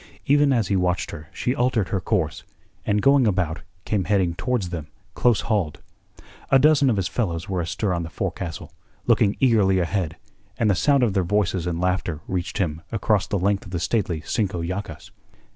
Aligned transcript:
Even 0.25 0.51
as 0.51 0.69
he 0.69 0.75
watched 0.75 1.11
her 1.11 1.29
she 1.31 1.53
altered 1.53 1.89
her 1.89 2.01
course, 2.01 2.43
and 2.87 3.03
going 3.03 3.27
about 3.27 3.61
came 3.85 4.05
heading 4.05 4.33
towards 4.33 4.69
them, 4.69 4.87
close 5.13 5.41
hauled. 5.41 5.79
A 6.49 6.57
dozen 6.57 6.89
of 6.89 6.95
his 6.97 7.07
fellows 7.07 7.47
were 7.47 7.61
astir 7.61 7.93
on 7.93 8.01
the 8.01 8.09
forecastle, 8.09 8.73
looking 9.05 9.37
eagerly 9.39 9.77
ahead, 9.77 10.17
and 10.57 10.71
the 10.71 10.73
sound 10.73 11.03
of 11.03 11.13
their 11.13 11.23
voices 11.23 11.67
and 11.67 11.79
laughter 11.79 12.19
reached 12.27 12.57
him 12.57 12.81
across 12.91 13.27
the 13.27 13.37
length 13.37 13.63
of 13.65 13.71
the 13.71 13.79
stately 13.79 14.21
Cinco 14.21 14.63
Llagas. 14.63 15.11